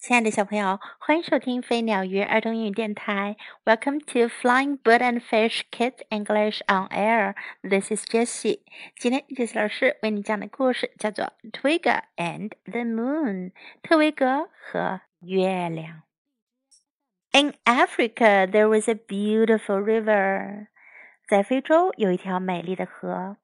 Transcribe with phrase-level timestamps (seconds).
[0.00, 3.36] 亲爱的小朋友，欢迎收听飞鸟鱼儿童英语电台。
[3.66, 7.34] Welcome to Flying Bird and Fish Kids English on Air.
[7.62, 8.60] This is Jessie.
[8.96, 13.50] 今天 Jessie 老师为你讲的故事叫做《Twiga and the Moon》。
[13.82, 16.04] 特维格和月亮。
[17.32, 20.68] In Africa, there was a beautiful river.
[21.28, 23.36] 在非洲有一条美丽的河。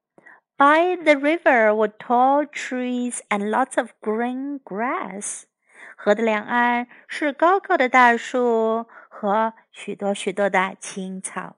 [0.57, 5.43] By the river were tall trees and lots of green grass.
[5.95, 11.57] 河的两岸是高高的大树和许多许多的青草。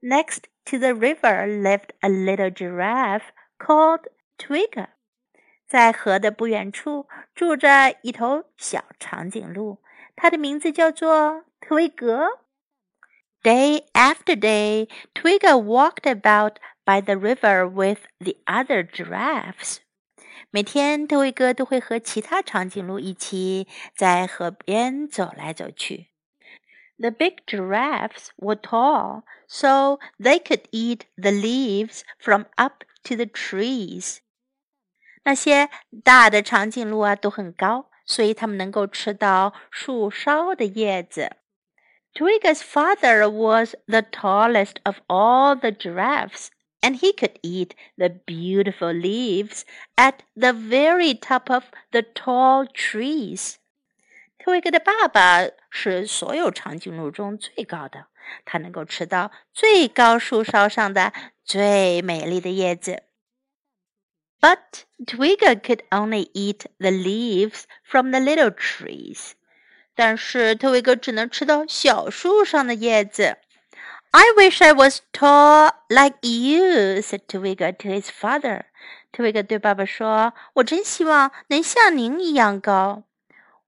[0.00, 4.04] Next to the river lived a little giraffe called
[4.38, 4.88] Twiga。
[5.66, 9.82] 在河的不远处住着一头小长颈鹿，
[10.14, 12.40] 它的名字叫做推格。
[13.42, 19.78] Day after day, Twiga walked about by the river with the other giraffes.
[20.54, 26.10] 每天，特卫哥都会和其他长颈鹿一起在河边走来走去。
[26.96, 34.18] The big giraffes were tall, so they could eat the leaves from up to the trees.
[35.24, 35.70] 那些
[36.04, 41.32] 大的长颈鹿啊都很高，所以它们能够吃到树梢的叶子。
[42.14, 46.50] Twiga's father was the tallest of all the giraffes
[46.84, 49.64] and he could eat the beautiful leaves
[49.96, 53.54] at the very top of the tall trees.
[54.38, 58.08] 特维格的爸爸是所有长颈鹿中最高的，
[58.44, 63.04] 他能够吃到最高树梢上的最美丽的叶子。
[64.38, 69.32] But Twiga could only eat the leaves from the little trees.
[69.94, 73.38] 但是特维格只能吃到小树上的叶子。
[74.16, 78.66] I wish I was tall like you," said Twiga to his father.
[79.12, 83.02] Twiga 对爸爸说：“我真希望能像您一样高。”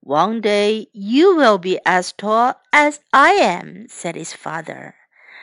[0.07, 4.93] One day you will be as tall as I am," said his father.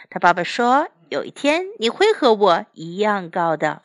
[0.09, 3.81] 他爸爸说：“有一天你会和我一样高的。”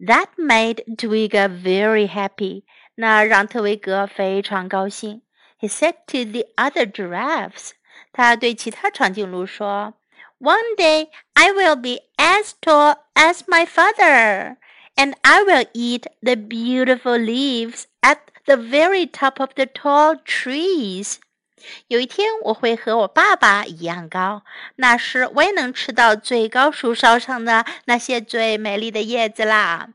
[0.00, 2.62] That made Twiga very happy.
[2.94, 5.20] 那让特维格非常高兴。
[5.60, 7.72] He said to the other giraffes.
[8.12, 9.94] 他对其他长颈鹿说
[10.38, 14.56] ：“One day I will be as tall as my father,
[14.96, 21.16] and I will eat the beautiful leaves at the very top of the tall trees。”
[21.88, 24.42] 有一天我会和我爸爸一样高，
[24.76, 29.90] 那时我也能吃到最高树梢上的那些最美丽的叶子啦。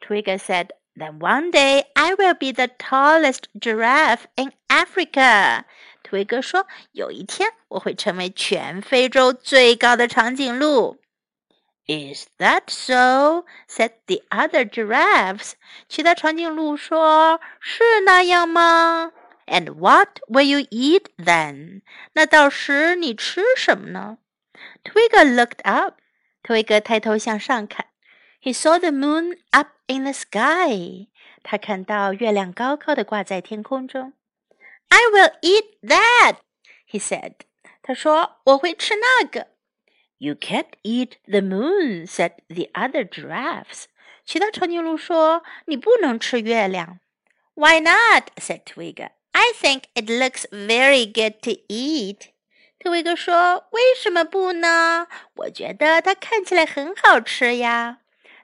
[0.00, 0.68] Twiga said.
[0.94, 5.64] Then one day I will be the tallest giraffe in Africa,
[6.12, 10.98] 维格说：“有一天我会成为全非洲最高的长颈鹿。”
[11.88, 13.44] Is that so?
[13.68, 15.52] said the other giraffes.
[15.88, 19.12] 其他长颈鹿说：“是那样吗
[19.46, 21.82] ？”And what will you eat then?
[22.12, 24.18] 那到时你吃什么呢
[24.84, 25.96] ？Twigger looked up.
[26.42, 27.86] 特维格抬头向上看。
[28.40, 31.08] He saw the moon up in the sky.
[31.42, 34.12] 他看到月亮高高的挂在天空中。
[34.91, 36.37] I will eat that,
[36.89, 37.33] he said.
[37.81, 39.47] 他说我会吃那个。
[40.17, 43.85] You can't eat the moon, said the other giraffes.
[44.25, 46.99] 其他长颈鹿说你不能吃月亮。
[47.53, 48.31] Why not?
[48.37, 49.11] said Twigger.
[49.31, 52.29] I think it looks very good to eat.
[52.79, 55.07] 特维格说：“为什么不呢？
[55.35, 57.99] 我觉得它看起来很好吃呀。”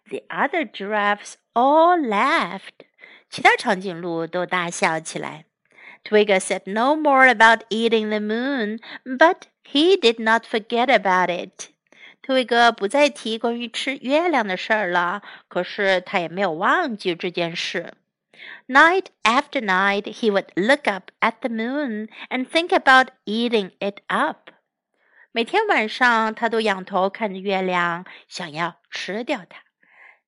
[0.10, 2.88] The other giraffes all laughed.
[3.30, 5.46] 其他长颈鹿都大笑起来。
[6.09, 11.69] Twiga said no more about eating the moon, but he did not forget about it.
[12.23, 17.93] 特威哥不再提关于吃月亮的事儿了，可是他也没有忘记这件事。
[18.69, 24.51] Night after night, he would look up at the moon and think about eating it up.
[25.33, 29.61] 每天晚上，他都仰头看着月亮，想要吃掉它。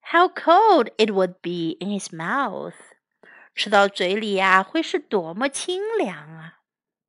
[0.03, 2.75] How cold it would be in his mouth!
[3.55, 6.61] 吃到嘴里呀，会是多么清凉啊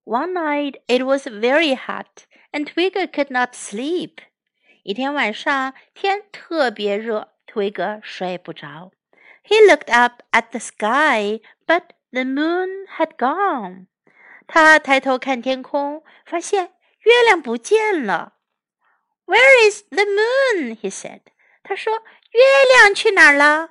[0.04, 4.18] ！One night it was very hot, and Twigger could not sleep.
[4.84, 8.92] 一天晚上天特别热，Twigger 睡不着。
[9.44, 13.88] He looked up at the sky, but the moon had gone.
[14.48, 18.34] 他抬头看天空，发现月亮不见了。
[19.26, 20.76] Where is the moon?
[20.76, 21.22] He said.
[21.64, 21.94] 他说
[22.34, 22.42] ：“月
[22.74, 23.70] 亮去哪儿了？”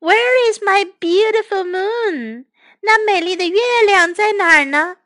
[0.00, 2.46] Where is my beautiful moon?
[2.80, 4.98] 那美丽的月亮在哪儿呢？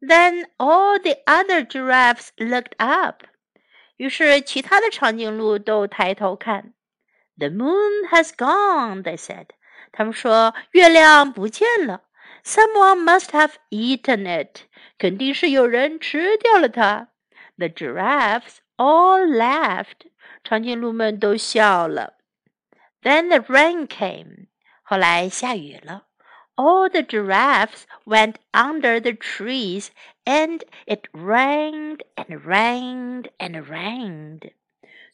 [0.00, 3.22] Then all the other giraffes looked up.
[3.96, 6.74] 于是其他的长颈鹿都抬头看。
[7.38, 9.46] The moon has gone, they said.
[9.92, 12.02] 他们说月亮不见了。
[12.44, 14.62] Someone must have eaten it.
[14.98, 17.08] 肯定是有人吃掉了它。
[17.56, 20.10] The giraffes all laughed.
[20.42, 22.14] 长颈鹿们都笑了。
[23.01, 24.47] then the rain came.
[24.81, 26.05] 后来下雨了。
[26.55, 29.87] All the giraffes went under the trees,
[30.25, 34.51] and it rained and rained and rained.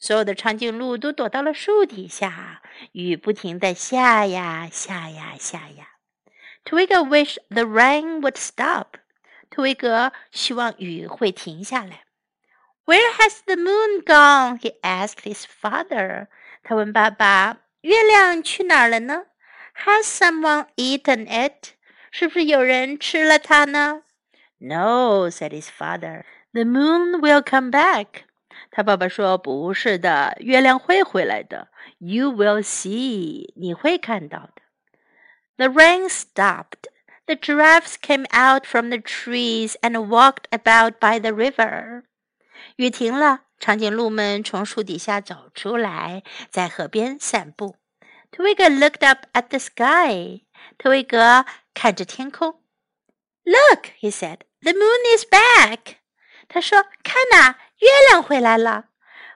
[0.00, 2.62] 所有的长颈鹿都躲到了树底下，
[2.92, 5.88] 雨不停的下呀下呀下呀。
[6.64, 8.98] Twiga wished the rain would stop.
[9.48, 12.02] 图维格希望雨会停下来。
[12.86, 14.58] Where has the moon gone?
[14.58, 16.26] He asked his father.
[16.64, 19.25] 他问爸爸月亮去哪儿了呢？”
[19.85, 21.73] Has someone eaten it?
[22.11, 24.03] 是不是有人吃了它呢？
[24.59, 26.23] No, said his father.
[26.53, 28.25] The moon will come back.
[28.69, 31.69] 他爸爸说：“不是的，月亮会回来的。
[31.97, 34.61] You will see，你会看到的。”
[35.57, 36.89] The rain stopped.
[37.25, 42.03] The giraffes came out from the trees and walked about by the river.
[42.75, 47.76] 雨停了， 长颈鹿们从树底下走出来，在河边散步。
[48.30, 50.42] 特威格 looked up at the sky.
[50.76, 52.60] 特维格看着天空。
[53.44, 55.96] Look, he said, the moon is back.
[56.48, 58.86] 他说：“看呐，月亮回来了。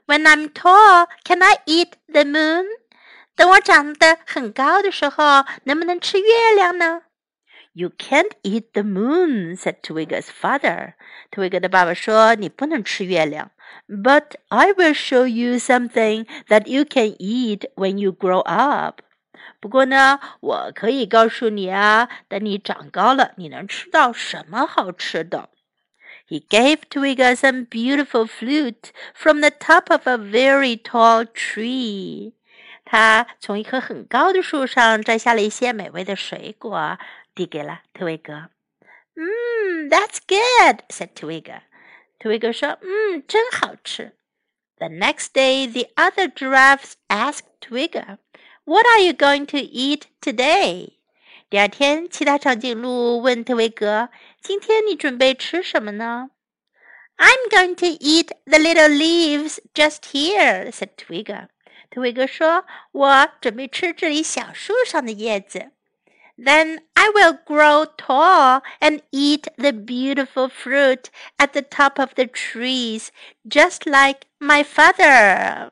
[0.06, 2.66] When I'm tall, can I eat the moon？
[3.36, 7.02] 等我长得很高的时候，能不能吃月亮呢
[7.72, 10.94] You can't eat the moon," said Twiga's father.
[11.30, 13.52] Twiga 的爸爸说：“你不能吃月亮。”
[14.48, 19.02] I will show you something that you can eat when you grow up.
[19.60, 25.50] 不过呢，我可以告诉你啊，等你长高了，你能吃到什么好吃的。
[26.28, 32.32] He gave Twiga some beautiful fruit from the top of a very tall tree.
[32.84, 36.98] 他从一棵很高的树上摘下了一些美味的水果，
[37.34, 38.50] 递给了特维格。
[39.14, 41.62] 嗯，That's good，said Twiga。
[42.18, 44.16] Twiga 说：“嗯，真好吃。”
[44.78, 48.18] The next day, the other giraffes asked Twiga,
[48.64, 50.94] "What are you going to eat today?"
[51.50, 54.08] 第二天，其他长颈鹿问特维格
[54.40, 56.30] ：“今天你准备吃什么呢
[57.16, 61.48] ？”“I'm going to eat the little leaves just here,” said Twiga。
[61.90, 65.72] 特维格说：“我准备吃这里小树上的叶子。”
[66.39, 72.25] ”“Then I will grow tall and eat the beautiful fruit at the top of the
[72.25, 73.09] trees,
[73.47, 75.71] just like my father.”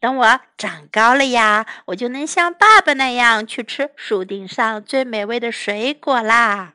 [0.00, 6.74] 等我长高了呀，我就能像爸爸那样去吃树顶上最美味的水果啦。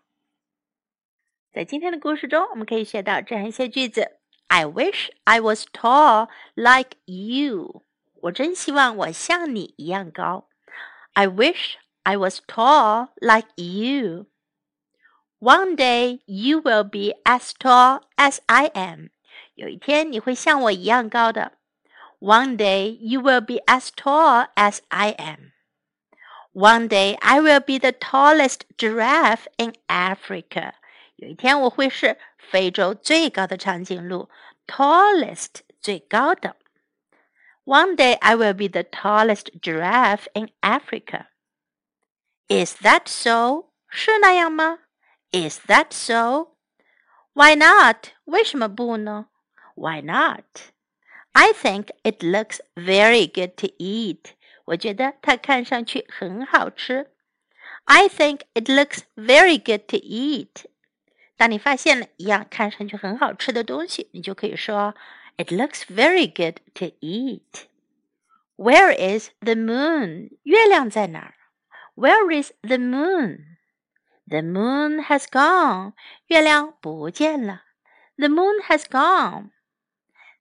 [1.52, 7.84] 在今天的故事中，我们可以学到这样一些句子：I wish I was tall like you。
[8.22, 10.48] 我真希望我像你一样高。
[11.14, 14.28] I wish I was tall like you.
[15.40, 19.10] One day you will be as tall as I am.
[19.56, 21.54] 有一天你会像我一样高的。
[22.20, 25.52] one day you will be as tall as I am.
[26.54, 30.74] One day I will be the tallest giraffe in Africa.
[31.18, 34.30] 有一天我会是非洲最高的长颈鹿，
[34.66, 36.56] tallest 最高的。
[37.66, 41.28] One day I will be the tallest giraffe in Africa.
[42.50, 43.72] Is that so?
[43.90, 44.80] 是那样吗？
[45.32, 46.56] Is that so?
[47.34, 48.12] Why not?
[48.26, 49.28] 为什么不呢？
[49.76, 50.44] Why not?
[51.34, 54.32] I think it looks very good to eat.
[54.66, 57.12] 我觉得它看上去很好吃。
[57.84, 60.66] I think it looks very good to eat.
[61.36, 64.96] 当你发现了一样看上去很好吃的东西，你就可以说
[65.38, 67.66] It looks very good to eat.
[68.56, 70.38] Where is the moon?
[70.44, 71.36] 月亮在哪儿
[72.00, 73.58] ？Where is the moon?
[74.28, 75.94] The moon has gone.
[76.28, 77.64] 月亮不见了。
[78.18, 79.52] The moon has gone.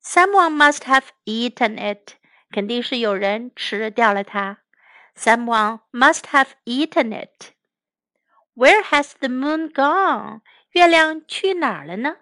[0.02, 2.14] Someone must have eaten it.
[2.50, 4.58] 肯定是有人吃掉了它。
[5.16, 7.52] Someone must have eaten it.
[8.54, 10.40] Where has the moon gone?
[10.72, 12.16] 月亮去哪儿了呢？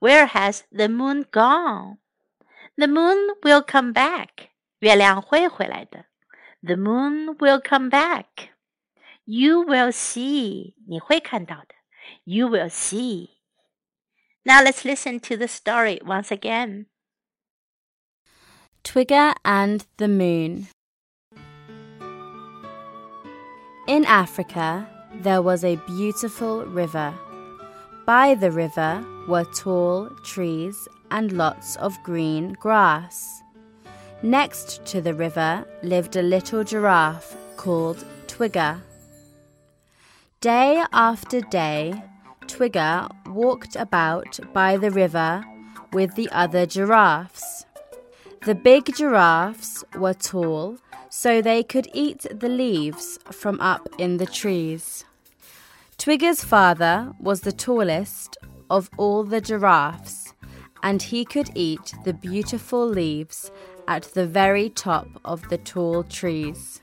[0.00, 1.98] Where has the moon gone?
[2.76, 4.48] The moon will come back.
[4.80, 6.06] 月亮会回来的。
[6.62, 8.50] The moon will come back.
[9.29, 10.73] You will see.
[10.87, 11.75] 你会看到的。
[12.23, 13.31] You will see.
[14.45, 16.85] Now let's listen to the story once again.
[18.85, 20.67] Twiga and the Moon.
[23.85, 24.87] In Africa,
[25.21, 27.13] there was a beautiful river.
[28.05, 33.41] By the river were tall trees and lots of green grass.
[34.23, 38.81] Next to the river lived a little giraffe called Twiga.
[40.39, 41.99] Day after day,
[42.45, 45.43] Twiga walked about by the river
[45.93, 47.65] with the other giraffes.
[48.45, 50.77] The big giraffes were tall,
[51.09, 55.05] so they could eat the leaves from up in the trees.
[55.97, 58.37] Twiga's father was the tallest
[58.69, 60.35] of all the giraffes,
[60.83, 63.49] and he could eat the beautiful leaves
[63.87, 66.79] at the very top of the tall trees.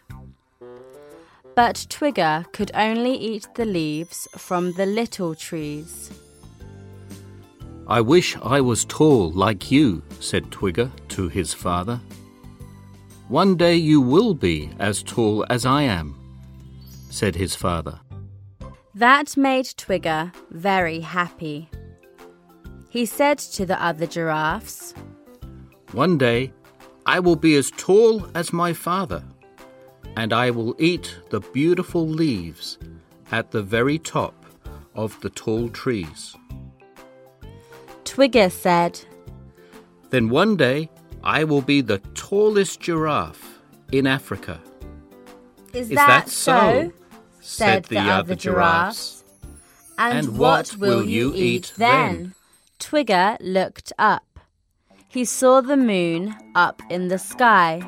[1.54, 6.10] But Twiga could only eat the leaves from the little trees.
[7.86, 12.00] I wish I was tall like you, said Twiga to his father.
[13.28, 16.14] One day you will be as tall as I am,
[17.10, 18.00] said his father.
[18.94, 21.68] That made Twiga very happy.
[22.88, 24.94] He said to the other giraffes,
[25.92, 26.52] One day
[27.06, 29.22] I will be as tall as my father,
[30.16, 32.78] and I will eat the beautiful leaves
[33.32, 34.46] at the very top
[34.94, 36.36] of the tall trees.
[38.04, 39.00] Twiga said,
[40.10, 40.88] Then one day
[41.22, 43.58] I will be the tallest giraffe
[43.92, 44.60] in Africa.
[45.72, 46.92] Is, Is that so?
[47.40, 49.24] said the other giraffes.
[49.98, 52.34] And, what will you eat then?
[52.80, 54.40] Twiga looked up.
[55.08, 57.82] He saw the moon up in the sky.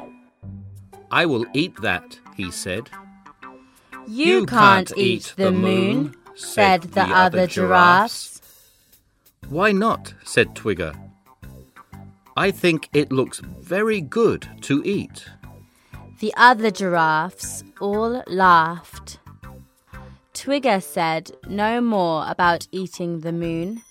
[1.11, 2.91] I will eat that, he said.
[4.09, 8.41] You, can't, eat the moon, said the other giraffes.
[9.49, 10.15] Why not?
[10.25, 10.95] said Twiga.
[12.37, 15.27] I think it looks very good to eat.
[16.21, 19.19] The other giraffes all laughed.
[20.35, 23.83] Twiga said no more about eating the moon,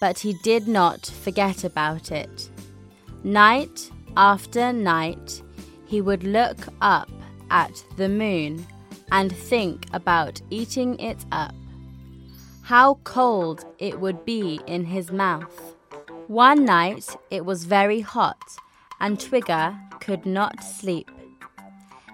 [0.00, 2.50] but he did not forget about it.
[3.22, 5.42] Night after night,
[5.90, 7.10] he would look up
[7.50, 8.64] at the moon
[9.10, 11.52] and think about eating it up.
[12.62, 15.74] How cold it would be in his mouth.
[16.28, 18.40] One night it was very hot,
[19.00, 21.10] and Twiga could not sleep.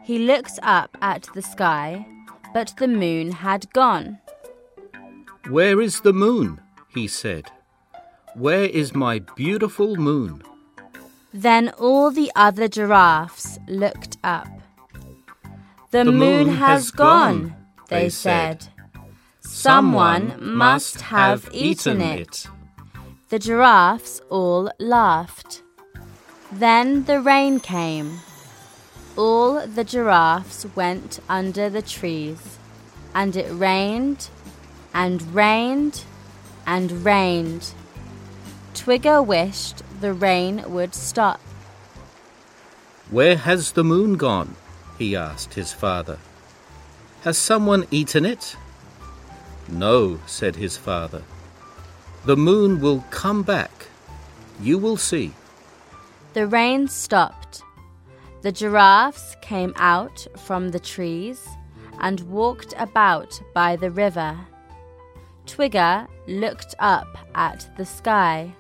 [0.04, 2.06] He looked up at the sky,
[2.54, 4.18] but the moon had gone.
[5.50, 6.62] Where is the moon?
[6.88, 7.44] he said.
[8.34, 10.42] Where is my beautiful moon?
[11.36, 14.48] Then all the other giraffes looked up.
[15.90, 17.56] The, The moon, moon has gone, gone,
[17.90, 18.68] they said.
[19.40, 22.46] Someone must have eaten it.
[23.28, 25.62] The giraffes all laughed.
[26.50, 28.20] Then the rain came.
[29.14, 32.56] All the giraffes went under the trees,
[33.14, 34.30] and it rained
[34.94, 36.04] and rained
[36.66, 37.74] and rained.
[38.72, 41.40] Twiga wished the rain would stop.
[43.10, 44.56] Where has the moon gone?
[44.98, 46.18] he asked his father.
[47.22, 48.56] Has someone eaten it?
[49.68, 51.22] No, said his father.
[52.24, 53.86] The moon will come back.
[54.60, 55.32] You will see.
[56.32, 57.62] The rain stopped.
[58.42, 61.46] The giraffes came out from the trees
[62.00, 64.38] and walked about by the river.
[65.46, 68.52] Twiga looked up at the sky.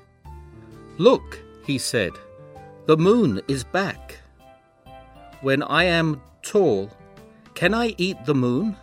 [0.98, 2.12] Look, he said,
[2.86, 4.18] the moon is back.
[5.42, 6.90] When I am tall,
[7.54, 8.76] can I eat the moon?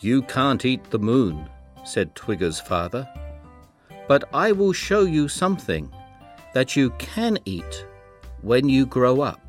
[0.00, 1.48] You can't eat the moon,
[1.84, 3.08] said Twiga's father.
[4.06, 5.90] But I will show you something
[6.52, 7.86] that you can eat
[8.42, 9.40] when you grow up.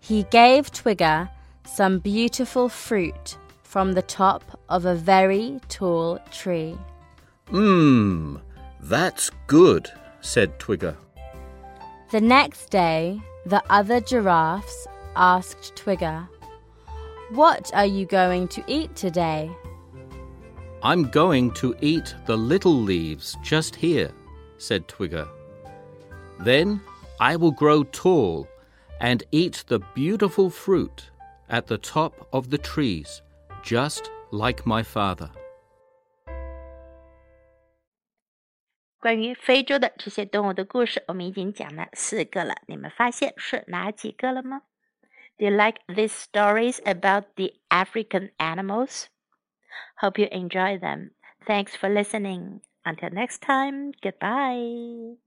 [0.00, 1.30] He gave Twiga
[1.64, 6.76] some beautiful fruit from the top of a very tall tree.
[7.46, 8.40] Mmm,
[8.84, 10.96] that's good, said Twiga.
[12.10, 14.86] The next day, the other giraffes
[15.16, 16.28] asked Twiga,
[17.30, 19.50] What are you going to eat today?
[20.82, 24.12] I'm going to eat the little leaves just here,
[24.58, 25.28] said Twiga.
[26.40, 26.80] Then
[27.20, 28.46] I will grow tall
[29.00, 31.10] and eat the beautiful fruit
[31.48, 33.22] at the top of the trees,
[33.62, 35.30] just like my father.
[39.03, 42.55] 关于非洲的这些动物的故事，我们已经讲了四个了。
[42.67, 44.63] 你们发现是哪几个了吗？
[45.37, 49.05] Do you like these stories about the African animals?
[50.01, 51.11] Hope you enjoy them.
[51.45, 52.59] Thanks for listening.
[52.83, 55.17] Until next time, goodbye.